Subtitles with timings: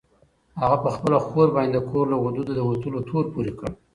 [0.61, 3.69] هغه په خپله خور باندې د کور له حدودو د وتلو تور پورې کړ.